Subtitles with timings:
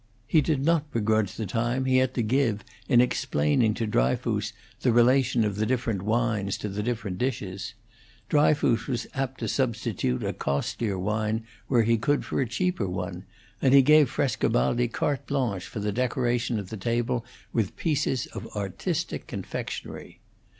[0.25, 4.91] He did not begrudge the time he had to give in explaining to Dryfoos the
[4.91, 7.75] relation of the different wines to the different dishes;
[8.27, 13.25] Dryfoos was apt to substitute a costlier wine where he could for a cheaper one,
[13.61, 17.23] and he gave Frescobaldi carte blanche for the decoration of the table
[17.53, 20.19] with pieces of artistic confectionery.